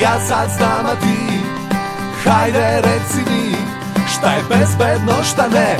Ja 0.00 0.20
sad 0.20 0.50
znam 0.56 0.86
a 0.86 0.94
ti 1.00 1.38
Hajde 2.24 2.80
reci 2.82 3.30
mi 3.30 3.56
Šta 4.06 4.32
je 4.32 4.42
bezbedno 4.48 5.22
šta 5.22 5.48
ne 5.48 5.76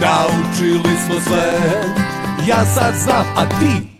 Naučili 0.00 0.96
smo 1.06 1.20
sve 1.20 1.52
Ja 2.48 2.64
sad 2.64 2.94
znam 2.94 3.26
a 3.36 3.46
ti 3.60 3.98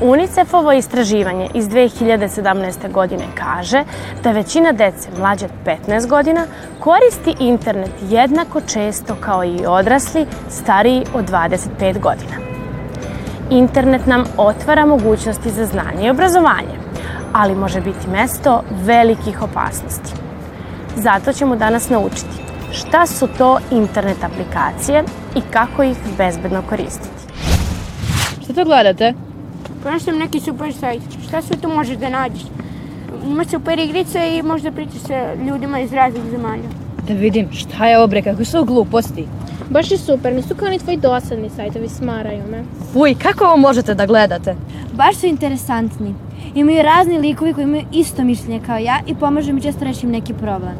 UNICEF-ovo 0.00 0.72
istraživanje 0.72 1.48
iz 1.54 1.68
2017. 1.68 2.92
godine 2.92 3.24
kaže 3.34 3.84
da 4.22 4.32
većina 4.32 4.72
dece 4.72 5.08
mlađe 5.18 5.46
od 5.46 5.52
15 5.88 6.08
godina 6.08 6.46
koristi 6.80 7.34
internet 7.40 7.92
jednako 8.10 8.60
često 8.60 9.16
kao 9.20 9.44
i 9.44 9.66
odrasli 9.66 10.26
stariji 10.50 11.04
od 11.14 11.30
25 11.30 11.98
godina. 12.00 12.51
Internet 13.50 14.06
nam 14.06 14.24
otvara 14.36 14.86
mogućnosti 14.86 15.50
za 15.50 15.66
znanje 15.66 16.06
i 16.06 16.10
obrazovanje, 16.10 16.78
ali 17.32 17.54
može 17.54 17.80
biti 17.80 18.08
mesto 18.12 18.62
velikih 18.70 19.42
opasnosti. 19.42 20.12
Zato 20.96 21.32
ćemo 21.32 21.56
danas 21.56 21.90
naučiti 21.90 22.42
šta 22.72 23.06
su 23.06 23.28
to 23.38 23.58
internet 23.70 24.24
aplikacije 24.24 25.04
i 25.36 25.40
kako 25.50 25.82
ih 25.82 25.96
bezbedno 26.18 26.62
koristiti. 26.68 27.08
Šta 28.44 28.52
to 28.52 28.64
gledate? 28.64 29.14
Pronašam 29.82 30.18
neki 30.18 30.40
super 30.40 30.74
sajt. 30.74 31.02
Šta 31.28 31.42
sve 31.42 31.56
tu 31.56 31.68
možeš 31.68 31.96
da 31.96 32.08
nađeš? 32.08 32.42
Ima 33.26 33.44
super 33.44 33.78
igrice 33.78 34.36
i 34.36 34.42
možda 34.42 34.72
pričaš 34.72 35.00
sa 35.00 35.34
ljudima 35.34 35.80
iz 35.80 35.92
raznih 35.92 36.22
zemalja. 36.30 36.81
Da 37.08 37.14
vidim, 37.14 37.48
šta 37.52 37.86
je 37.86 37.98
obre, 37.98 38.22
kako 38.22 38.44
su 38.44 38.64
gluposti. 38.64 39.26
Baš 39.70 39.90
je 39.90 39.98
super, 39.98 40.32
nisu 40.34 40.54
kao 40.54 40.68
ni 40.68 40.78
tvoji 40.78 40.96
dosadni 40.96 41.50
sajtovi, 41.50 41.88
smaraju 41.88 42.42
me. 42.50 42.64
Fuj, 42.92 43.14
kako 43.14 43.44
ovo 43.44 43.56
možete 43.56 43.94
da 43.94 44.06
gledate? 44.06 44.56
Baš 44.92 45.16
su 45.16 45.26
interesantni. 45.26 46.14
Imaju 46.54 46.82
razni 46.82 47.18
likovi 47.18 47.54
koji 47.54 47.64
imaju 47.64 47.84
isto 47.92 48.24
mišljenje 48.24 48.60
kao 48.66 48.78
ja 48.78 49.00
i 49.06 49.14
pomažu 49.14 49.52
mi 49.52 49.62
često 49.62 49.84
rešim 49.84 50.10
neki 50.10 50.34
problem. 50.34 50.74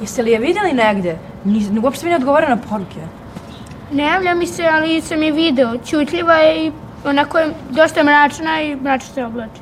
Jeste 0.00 0.22
li 0.22 0.30
je 0.30 0.38
vidjeli 0.38 0.72
negde? 0.72 1.18
Ni, 1.44 1.80
uopšte 1.82 2.06
mi 2.06 2.10
ne 2.10 2.16
odgovara 2.16 2.48
na 2.48 2.56
poruke. 2.56 3.00
Ne 3.92 4.02
javlja 4.02 4.34
mi 4.34 4.46
se, 4.46 4.64
ali 4.72 5.00
sam 5.00 5.22
je 5.22 5.32
video. 5.32 5.78
Čutljiva 5.86 6.34
je 6.34 6.66
i 6.66 6.72
onako 7.04 7.38
je 7.38 7.54
dosta 7.70 8.02
mračna 8.02 8.62
i 8.62 8.76
mračno 8.76 9.14
se 9.14 9.24
oblači. 9.24 9.60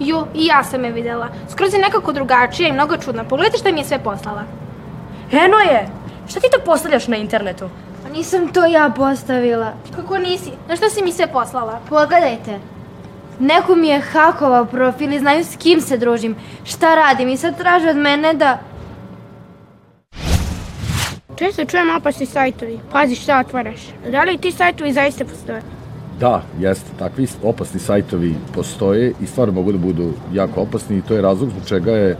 Ju, 0.00 0.26
i 0.34 0.46
ja 0.46 0.64
sam 0.64 0.84
je 0.84 0.92
videla. 0.92 1.28
Skroz 1.50 1.74
je 1.74 1.80
nekako 1.80 2.12
drugačija 2.12 2.68
i 2.68 2.72
mnogo 2.72 2.96
čudna. 2.96 3.24
Pogledajte 3.24 3.58
šta 3.58 3.72
mi 3.72 3.80
je 3.80 3.84
sve 3.84 3.98
poslala. 3.98 4.44
Eno 5.32 5.58
je! 5.58 5.88
Šta 6.28 6.40
ti 6.40 6.46
to 6.52 6.60
postavljaš 6.64 7.08
na 7.08 7.16
internetu? 7.16 7.68
Pa 8.02 8.08
nisam 8.08 8.48
to 8.48 8.66
ja 8.66 8.90
postavila. 8.96 9.72
Kako 9.96 10.18
nisi? 10.18 10.50
Na 10.68 10.76
šta 10.76 10.90
si 10.90 11.02
mi 11.02 11.12
sve 11.12 11.26
poslala? 11.26 11.80
Pogledajte. 11.88 12.58
Neko 13.38 13.74
mi 13.74 13.88
je 13.88 14.00
hakovao 14.00 14.64
profil 14.64 15.12
i 15.12 15.18
znaju 15.18 15.44
s 15.44 15.56
kim 15.56 15.80
se 15.80 15.96
družim, 15.96 16.36
šta 16.64 16.94
radim 16.94 17.28
i 17.28 17.36
sad 17.36 17.58
traže 17.58 17.90
od 17.90 17.96
mene 17.96 18.34
da... 18.34 18.58
Često 21.36 21.64
čujem 21.64 21.96
opasni 21.96 22.26
sajtovi. 22.26 22.80
Pazi 22.92 23.14
šta 23.14 23.38
otvaraš. 23.38 23.80
Da 24.10 24.22
li 24.24 24.38
ti 24.38 24.52
sajtovi 24.52 24.92
zaista 24.92 25.24
postoje? 25.24 25.62
Da, 26.20 26.42
jeste. 26.60 26.90
Takvi 26.98 27.26
opasni 27.42 27.80
sajtovi 27.80 28.34
postoje 28.54 29.12
i 29.20 29.26
stvarno 29.26 29.54
mogu 29.54 29.72
da 29.72 29.78
budu 29.78 30.12
jako 30.32 30.60
opasni 30.60 30.98
i 30.98 31.02
to 31.02 31.14
je 31.14 31.22
razlog 31.22 31.50
zbog 31.50 31.62
čega 31.66 31.92
je 31.92 32.16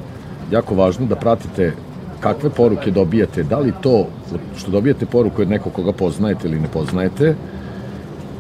jako 0.51 0.75
važno 0.75 1.07
da 1.07 1.17
pratite 1.17 1.73
kakve 2.21 2.51
poruke 2.51 2.91
dobijate, 2.91 3.43
da 3.43 3.59
li 3.59 3.73
to 3.83 4.07
što 4.57 4.71
dobijate 4.71 5.07
poruku 5.07 5.43
od 5.43 5.49
nekog 5.49 5.73
koga 5.73 5.93
poznajete 5.93 6.49
ili 6.49 6.61
ne 6.61 6.69
poznajete 6.69 7.35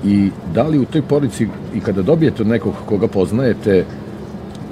i 0.05 0.30
da 0.55 0.62
li 0.62 0.78
u 0.78 0.84
toj 0.84 1.02
poruci 1.02 1.48
i 1.74 1.80
kada 1.80 2.02
dobijete 2.02 2.42
od 2.42 2.48
nekog 2.48 2.74
koga 2.86 3.08
poznajete 3.08 3.85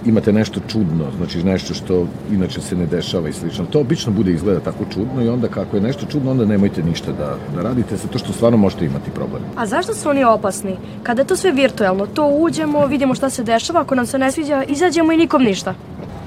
imate 0.06 0.32
nešto 0.32 0.60
čudno, 0.69 1.04
znači 1.16 1.42
nešto 1.42 1.75
što 1.75 2.06
inače 2.32 2.60
se 2.60 2.76
ne 2.76 2.86
dešava 2.86 3.28
i 3.28 3.32
slično. 3.32 3.64
To 3.66 3.81
obično 3.81 4.12
bude 4.12 4.32
izgleda 4.32 4.60
tako 4.60 4.84
čudno 4.92 5.25
i 5.25 5.28
onda 5.28 5.48
kako 5.48 5.76
je 5.76 5.82
nešto 5.82 6.06
čudno, 6.06 6.31
onda 6.31 6.44
nemojte 6.44 6.82
ništa 6.82 7.12
da, 7.12 7.36
da 7.54 7.62
radite, 7.62 7.97
zato 7.97 8.19
što 8.19 8.32
stvarno 8.32 8.58
možete 8.58 8.84
imati 8.84 9.10
problem. 9.10 9.42
A 9.56 9.66
zašto 9.66 9.94
su 9.94 10.08
oni 10.08 10.25
opasni? 10.25 10.76
Kada 11.03 11.22
je 11.22 11.26
to 11.26 11.37
sve 11.37 11.53
virtualno, 11.53 12.06
to 12.06 12.26
uđemo, 12.26 12.87
vidimo 12.87 13.14
šta 13.14 13.31
se 13.31 13.44
dešava, 13.44 13.81
ako 13.81 13.94
nam 13.94 14.06
se 14.06 14.19
ne 14.19 14.32
sviđa, 14.32 14.64
izađemo 14.69 15.12
i 15.12 15.16
nikom 15.16 15.42
ništa. 15.42 15.75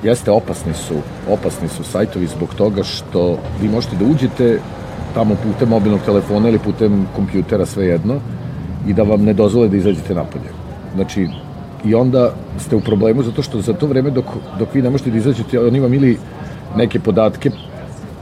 Jeste, 0.03 0.31
opasni 0.31 0.73
su, 0.73 0.95
opasni 1.29 1.67
su 1.69 1.83
sajtovi 1.83 2.27
zbog 2.27 2.53
toga 2.53 2.83
što 2.83 3.37
vi 3.61 3.69
možete 3.69 3.95
da 3.95 4.05
uđete 4.05 4.59
tamo 5.13 5.35
putem 5.43 5.69
mobilnog 5.69 6.01
telefona 6.05 6.49
ili 6.49 6.59
putem 6.59 7.07
kompjutera, 7.15 7.65
svejedno, 7.65 8.19
i 8.87 8.93
da 8.93 9.03
vam 9.03 9.23
ne 9.23 9.33
dozvole 9.33 9.67
da 9.67 9.77
izađete 9.77 10.15
napolje. 10.15 10.49
Znači, 10.95 11.27
i 11.85 11.95
onda 11.95 12.33
ste 12.59 12.75
u 12.75 12.81
problemu 12.81 13.23
zato 13.23 13.41
što 13.41 13.61
za 13.61 13.73
to 13.73 13.87
vreme 13.87 14.09
dok, 14.09 14.25
dok 14.59 14.73
vi 14.73 14.81
ne 14.81 14.89
možete 14.89 15.11
da 15.11 15.17
izađete, 15.17 15.59
oni 15.59 15.79
vam 15.79 15.93
ili 15.93 16.17
neke 16.75 16.99
podatke 16.99 17.51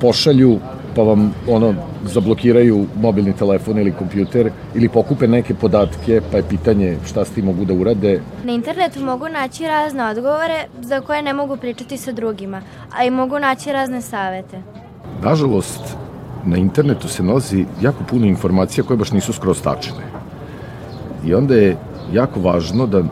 pošalju 0.01 0.59
pa 0.95 1.03
vam 1.03 1.33
ono 1.47 1.73
zablokiraju 2.05 2.85
mobilni 3.01 3.33
telefon 3.33 3.77
ili 3.77 3.91
kompjuter 3.91 4.51
ili 4.75 4.89
pokupe 4.89 5.27
neke 5.27 5.53
podatke 5.53 6.21
pa 6.31 6.37
je 6.37 6.43
pitanje 6.49 6.97
šta 7.05 7.25
s 7.25 7.29
tim 7.29 7.45
mogu 7.45 7.65
da 7.65 7.73
urade. 7.73 8.21
Na 8.43 8.51
internetu 8.51 8.99
mogu 8.99 9.29
naći 9.29 9.67
razne 9.67 10.09
odgovore 10.09 10.65
za 10.81 11.01
koje 11.01 11.21
ne 11.21 11.33
mogu 11.33 11.57
pričati 11.57 11.97
sa 11.97 12.11
drugima, 12.11 12.61
a 12.97 13.03
i 13.03 13.09
mogu 13.11 13.39
naći 13.39 13.71
razne 13.71 14.01
savete. 14.01 14.61
Nažalost, 15.23 15.97
na 16.45 16.57
internetu 16.57 17.07
se 17.07 17.23
nalazi 17.23 17.65
jako 17.81 18.03
puno 18.09 18.25
informacija 18.25 18.83
koje 18.83 18.97
baš 18.97 19.11
nisu 19.11 19.33
skroz 19.33 19.61
tačne. 19.61 20.03
I 21.25 21.33
onda 21.33 21.55
je 21.55 21.77
jako 22.13 22.39
važno 22.39 22.87
da, 22.87 23.03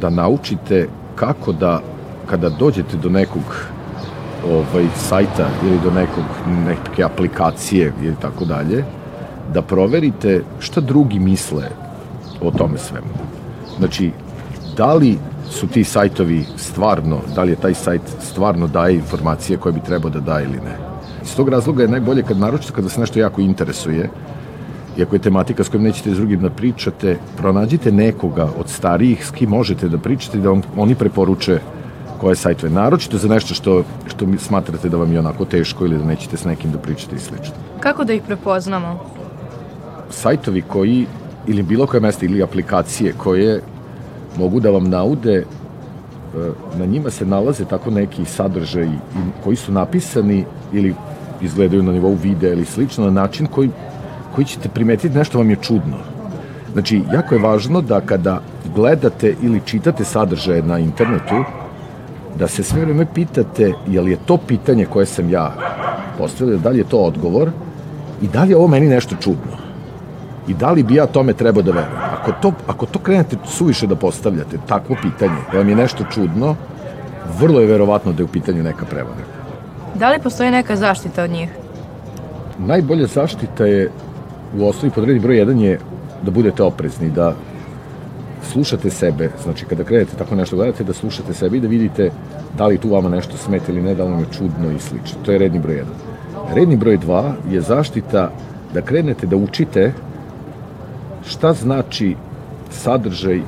da 0.00 0.10
naučite 0.10 0.88
kako 1.14 1.52
da 1.52 1.80
kada 2.26 2.48
dođete 2.48 2.96
do 2.96 3.08
nekog 3.08 3.42
ovaj, 4.50 4.86
sajta 4.96 5.48
ili 5.64 5.78
do 5.84 5.90
nekog, 5.90 6.24
neke 6.66 7.04
aplikacije 7.04 7.92
ili 8.02 8.16
tako 8.22 8.44
dalje, 8.44 8.84
da 9.54 9.62
proverite 9.62 10.42
šta 10.58 10.80
drugi 10.80 11.18
misle 11.18 11.68
o 12.40 12.50
tome 12.50 12.78
svemu. 12.78 13.14
Znači, 13.78 14.10
da 14.76 14.94
li 14.94 15.18
su 15.50 15.66
ti 15.66 15.84
sajtovi 15.84 16.44
stvarno, 16.56 17.20
da 17.34 17.42
li 17.42 17.52
je 17.52 17.56
taj 17.56 17.74
sajt 17.74 18.02
stvarno 18.20 18.66
daje 18.66 18.94
informacije 18.94 19.58
koje 19.58 19.72
bi 19.72 19.80
trebao 19.80 20.10
da 20.10 20.20
daje 20.20 20.44
ili 20.44 20.60
ne. 20.64 20.76
Iz 21.22 21.36
tog 21.36 21.48
razloga 21.48 21.82
je 21.82 21.88
najbolje 21.88 22.22
kad 22.22 22.38
naročito 22.38 22.74
kada 22.74 22.88
se 22.88 23.00
nešto 23.00 23.18
jako 23.18 23.40
interesuje, 23.40 24.10
i 24.96 25.02
ako 25.02 25.16
je 25.16 25.20
tematika 25.20 25.64
s 25.64 25.68
kojom 25.68 25.84
nećete 25.84 26.10
s 26.10 26.16
drugim 26.16 26.40
da 26.40 26.50
pričate, 26.50 27.18
pronađite 27.36 27.92
nekoga 27.92 28.48
od 28.58 28.68
starijih 28.68 29.26
s 29.26 29.30
kim 29.30 29.50
možete 29.50 29.88
da 29.88 29.98
pričate 29.98 30.38
da 30.38 30.48
vam 30.48 30.62
oni 30.76 30.94
preporuče 30.94 31.58
koje 32.20 32.36
sajtove, 32.36 32.72
naročito 32.72 33.18
za 33.18 33.28
nešto 33.28 33.54
što, 33.54 33.82
što 34.06 34.26
smatrate 34.38 34.88
da 34.88 34.96
vam 34.96 35.12
je 35.12 35.18
onako 35.18 35.44
teško 35.44 35.84
ili 35.84 35.98
da 35.98 36.04
nećete 36.04 36.36
s 36.36 36.44
nekim 36.44 36.70
da 36.72 36.78
pričate 36.78 37.16
i 37.16 37.18
slično. 37.18 37.54
Kako 37.80 38.04
da 38.04 38.12
ih 38.12 38.22
prepoznamo? 38.26 38.98
Sajtovi 40.10 40.62
koji, 40.62 41.06
ili 41.46 41.62
bilo 41.62 41.86
koje 41.86 42.00
mesto, 42.00 42.24
ili 42.24 42.42
aplikacije 42.42 43.12
koje 43.12 43.60
mogu 44.38 44.60
da 44.60 44.70
vam 44.70 44.84
naude, 44.84 45.34
e, 45.34 45.44
na 46.78 46.86
njima 46.86 47.10
se 47.10 47.26
nalaze 47.26 47.64
tako 47.64 47.90
neki 47.90 48.24
sadržaji 48.24 48.98
koji 49.44 49.56
su 49.56 49.72
napisani 49.72 50.44
ili 50.72 50.94
izgledaju 51.42 51.82
na 51.82 51.92
nivou 51.92 52.14
videa 52.14 52.52
ili 52.52 52.64
slično, 52.64 53.04
na 53.04 53.10
način 53.10 53.46
koji, 53.46 53.70
koji 54.34 54.44
ćete 54.44 54.68
primetiti 54.68 55.18
nešto 55.18 55.38
vam 55.38 55.50
je 55.50 55.56
čudno. 55.56 55.96
Znači, 56.72 57.02
jako 57.12 57.34
je 57.34 57.40
važno 57.40 57.80
da 57.80 58.00
kada 58.00 58.40
gledate 58.74 59.34
ili 59.42 59.60
čitate 59.64 60.04
sadržaje 60.04 60.62
na 60.62 60.78
internetu, 60.78 61.44
da 62.38 62.48
se 62.48 62.62
sve 62.62 62.84
vreme 62.84 63.06
pitate 63.14 63.72
je 63.86 64.00
li 64.00 64.10
je 64.10 64.18
to 64.26 64.36
pitanje 64.36 64.86
koje 64.86 65.06
sam 65.06 65.30
ja 65.30 65.52
postavio, 66.18 66.58
da 66.58 66.70
li 66.70 66.78
je 66.78 66.84
to 66.84 66.98
odgovor 66.98 67.50
i 68.22 68.28
da 68.28 68.42
li 68.42 68.50
je 68.50 68.56
ovo 68.56 68.68
meni 68.68 68.88
nešto 68.88 69.16
čudno 69.20 69.64
i 70.48 70.54
da 70.54 70.70
li 70.70 70.82
bi 70.82 70.94
ja 70.94 71.06
tome 71.06 71.32
trebao 71.32 71.62
da 71.62 71.72
verujem. 71.72 71.98
Ako 72.20 72.32
to, 72.42 72.52
ako 72.66 72.86
to 72.86 72.98
krenete 72.98 73.36
suviše 73.46 73.86
da 73.86 73.96
postavljate, 73.96 74.58
takvo 74.68 74.96
pitanje, 75.02 75.40
da 75.52 75.58
vam 75.58 75.68
je 75.68 75.76
nešto 75.76 76.04
čudno, 76.10 76.56
vrlo 77.38 77.60
je 77.60 77.66
verovatno 77.66 78.12
da 78.12 78.22
je 78.22 78.24
u 78.24 78.28
pitanju 78.28 78.62
neka 78.62 78.84
prevara. 78.84 79.24
Da 79.94 80.10
li 80.10 80.18
postoji 80.22 80.50
neka 80.50 80.76
zaštita 80.76 81.22
od 81.22 81.30
njih? 81.30 81.50
Najbolja 82.58 83.06
zaštita 83.06 83.66
je 83.66 83.90
u 84.58 84.68
osnovi 84.68 84.94
podredi 84.94 85.20
broj 85.20 85.36
1 85.36 85.60
je 85.60 85.78
da 86.22 86.30
budete 86.30 86.62
oprezni, 86.62 87.10
da 87.10 87.34
slušate 88.42 88.90
sebe, 88.90 89.30
znači 89.42 89.64
kada 89.64 89.84
krenete 89.84 90.16
tako 90.18 90.34
nešto 90.34 90.56
gledate, 90.56 90.84
da 90.84 90.92
slušate 90.92 91.34
sebe 91.34 91.56
i 91.56 91.60
da 91.60 91.68
vidite 91.68 92.10
da 92.58 92.66
li 92.66 92.78
tu 92.78 92.88
vama 92.88 93.08
nešto 93.08 93.36
smeta 93.36 93.72
ili 93.72 93.82
ne, 93.82 93.94
da 93.94 94.04
vam 94.04 94.18
je 94.18 94.26
čudno 94.32 94.70
i 94.76 94.78
slično. 94.78 95.18
To 95.24 95.32
je 95.32 95.38
redni 95.38 95.58
broj 95.58 95.74
1. 95.74 96.54
Redni 96.54 96.76
broj 96.76 96.98
2 96.98 97.32
je 97.50 97.60
zaštita 97.60 98.30
da 98.74 98.82
krenete 98.82 99.26
da 99.26 99.36
učite 99.36 99.92
šta 101.26 101.52
znači 101.52 102.16
sadržaj 102.70 103.40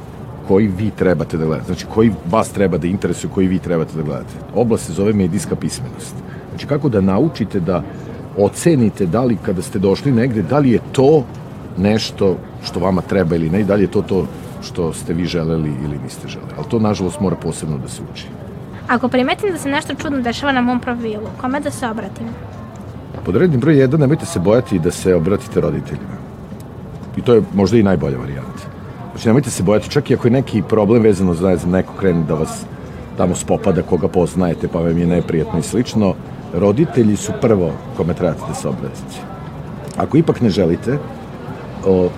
koji 0.48 0.66
vi 0.66 0.90
trebate 0.90 1.36
da 1.36 1.44
gledate, 1.44 1.66
znači 1.66 1.86
koji 1.94 2.10
vas 2.30 2.48
treba 2.48 2.78
da 2.78 2.86
interesuje, 2.86 3.30
koji 3.34 3.46
vi 3.46 3.58
trebate 3.58 3.96
da 3.96 4.02
gledate. 4.02 4.34
Oblast 4.54 4.86
se 4.86 4.92
zove 4.92 5.12
medijska 5.12 5.56
pismenost. 5.56 6.14
Znači 6.50 6.66
kako 6.66 6.88
da 6.88 7.00
naučite 7.00 7.60
da 7.60 7.82
ocenite 8.38 9.06
da 9.06 9.24
li 9.24 9.36
kada 9.46 9.62
ste 9.62 9.78
došli 9.78 10.12
negde, 10.12 10.42
da 10.42 10.58
li 10.58 10.70
je 10.70 10.80
to 10.92 11.24
nešto 11.76 12.36
što 12.64 12.80
vama 12.80 13.02
treba 13.02 13.36
ili 13.36 13.50
ne, 13.50 13.60
i 13.60 13.64
da 13.64 13.74
li 13.74 13.82
je 13.82 13.90
to 13.90 14.02
to 14.02 14.26
što 14.62 14.92
ste 14.92 15.14
vi 15.14 15.24
želeli 15.24 15.72
ili 15.84 15.98
niste 16.04 16.28
želeli. 16.28 16.52
Ali 16.56 16.66
to, 16.68 16.78
nažalost, 16.78 17.20
mora 17.20 17.36
posebno 17.36 17.78
da 17.78 17.88
se 17.88 18.02
uči. 18.12 18.26
Ako 18.88 19.08
primetim 19.08 19.50
da 19.50 19.58
se 19.58 19.68
nešto 19.68 19.94
čudno 19.94 20.20
dešava 20.20 20.52
na 20.52 20.60
mom 20.60 20.80
profilu, 20.80 21.28
kome 21.40 21.60
da 21.60 21.70
se 21.70 21.86
obratim? 21.86 22.26
Pod 23.24 23.36
rednim 23.36 23.60
broj 23.60 23.74
1 23.74 23.98
nemojte 23.98 24.26
se 24.26 24.40
bojati 24.40 24.78
da 24.78 24.90
se 24.90 25.14
obratite 25.14 25.60
roditeljima. 25.60 26.16
I 27.16 27.22
to 27.22 27.34
je 27.34 27.42
možda 27.54 27.78
i 27.78 27.82
najbolja 27.82 28.18
varijanta. 28.18 28.76
Znači, 29.10 29.28
nemojte 29.28 29.50
se 29.50 29.62
bojati, 29.62 29.90
čak 29.90 30.10
i 30.10 30.14
ako 30.14 30.26
je 30.28 30.32
neki 30.32 30.62
problem 30.62 31.02
vezano 31.02 31.34
za, 31.34 31.48
ne 31.48 31.56
znam, 31.56 31.72
neko 31.72 31.92
krene 32.00 32.24
da 32.28 32.34
vas 32.34 32.64
tamo 33.16 33.34
spopada 33.34 33.82
koga 33.82 34.08
poznajete, 34.08 34.68
pa 34.68 34.78
vam 34.78 34.98
je 34.98 35.06
neprijetno 35.06 35.58
i 35.58 35.62
slično, 35.62 36.14
roditelji 36.58 37.16
su 37.16 37.32
prvo 37.40 37.72
kome 37.96 38.14
trebate 38.14 38.42
da 38.48 38.54
se 38.54 38.68
obratite. 38.68 39.16
Ako 39.96 40.16
ipak 40.16 40.40
ne 40.40 40.50
želite, 40.50 40.98
o, 41.86 42.08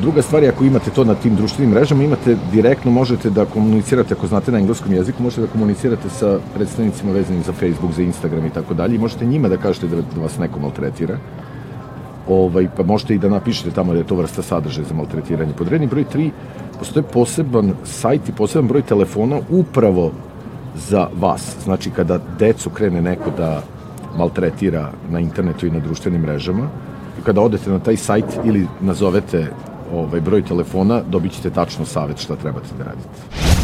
druga 0.00 0.22
stvar 0.22 0.42
je 0.42 0.48
ako 0.48 0.64
imate 0.64 0.90
to 0.90 1.04
na 1.04 1.14
tim 1.14 1.36
društvenim 1.36 1.70
mrežama, 1.74 2.04
imate 2.04 2.36
direktno 2.52 2.90
možete 2.90 3.30
da 3.30 3.44
komunicirate, 3.44 4.14
ako 4.14 4.26
znate 4.26 4.52
na 4.52 4.58
engleskom 4.58 4.92
jeziku, 4.92 5.22
možete 5.22 5.42
da 5.42 5.52
komunicirate 5.52 6.10
sa 6.10 6.38
predstavnicima 6.54 7.12
vezanim 7.12 7.42
za 7.42 7.52
Facebook, 7.52 7.92
za 7.92 8.02
Instagram 8.02 8.46
i 8.46 8.50
tako 8.50 8.74
dalje 8.74 8.98
možete 8.98 9.26
njima 9.26 9.48
da 9.48 9.56
kažete 9.56 9.86
da, 9.86 9.96
da 9.96 10.22
vas 10.22 10.38
neko 10.38 10.60
maltretira 10.60 11.18
ovaj, 12.30 12.68
pa 12.76 12.82
možete 12.82 13.14
i 13.14 13.18
da 13.18 13.28
napišete 13.28 13.70
tamo 13.70 13.92
da 13.92 13.98
je 13.98 14.06
to 14.06 14.14
vrsta 14.14 14.42
sadržaja 14.42 14.88
za 14.88 14.94
maltretiranje. 14.94 15.52
Podredni 15.58 15.86
broj 15.86 16.04
3, 16.14 16.30
postoje 16.78 17.02
poseban 17.02 17.72
sajt 17.84 18.28
i 18.28 18.32
poseban 18.32 18.68
broj 18.68 18.82
telefona 18.82 19.40
upravo 19.50 20.12
za 20.76 21.08
vas. 21.20 21.56
Znači, 21.64 21.90
kada 21.90 22.18
decu 22.38 22.70
krene 22.70 23.02
neko 23.02 23.30
da 23.36 23.62
maltretira 24.16 24.90
na 25.10 25.20
internetu 25.20 25.66
i 25.66 25.70
na 25.70 25.78
društvenim 25.78 26.20
mrežama, 26.20 26.68
kada 27.24 27.40
odete 27.40 27.70
na 27.70 27.78
taj 27.78 27.96
sajt 27.96 28.38
ili 28.44 28.66
nazovete 28.80 29.46
ovaj 29.92 30.20
broj 30.20 30.42
telefona, 30.42 31.02
dobit 31.08 31.32
ćete 31.32 31.50
tačno 31.50 31.84
savet 31.84 32.18
šta 32.18 32.36
trebate 32.36 32.68
da 32.78 32.84
radite. 32.84 33.59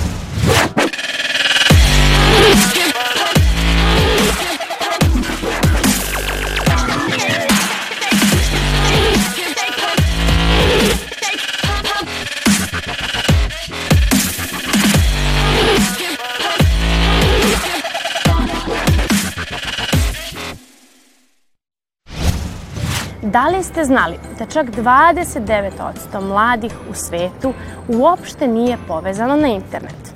Da 23.37 23.49
li 23.49 23.63
ste 23.63 23.85
znali 23.85 24.17
da 24.39 24.47
čak 24.47 24.67
29% 24.67 26.29
mladih 26.29 26.73
u 26.91 26.95
svetu 26.95 27.53
uopšte 27.89 28.47
nije 28.49 28.77
povezano 28.89 29.37
na 29.37 29.49
internet? 29.49 30.15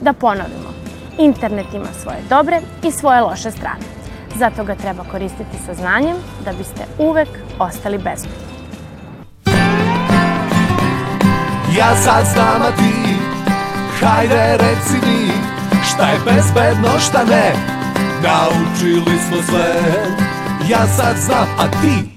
Da 0.00 0.12
ponovimo, 0.12 0.70
internet 1.18 1.66
ima 1.74 1.92
svoje 2.02 2.18
dobre 2.28 2.60
i 2.82 2.90
svoje 2.90 3.20
loše 3.20 3.50
strane. 3.50 3.84
Zato 4.34 4.64
ga 4.64 4.74
treba 4.74 5.04
koristiti 5.10 5.56
sa 5.66 5.74
znanjem 5.74 6.16
da 6.44 6.52
biste 6.52 6.82
uvek 6.98 7.28
ostali 7.58 7.98
bezbedni. 7.98 8.46
Ja 11.78 11.96
sad 11.96 12.26
znam, 12.34 12.62
a 12.62 12.76
ti 12.76 13.16
Hajde 14.00 14.56
reci 14.58 15.06
mi 15.06 15.30
Šta 15.82 16.06
je 16.06 16.18
bezbedno, 16.24 16.98
šta 16.98 17.24
ne 17.24 17.52
Naučili 18.22 19.18
smo 19.28 19.36
sve 19.42 19.74
Ja 20.68 20.86
sad 20.86 21.16
znam, 21.16 21.46
a 21.58 21.70
ti 21.70 22.15